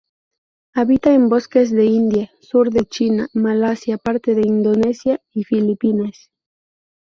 [0.73, 6.31] Habita en bosques de India, sur de China, Malasia, parte de Indonesia y Filipinas.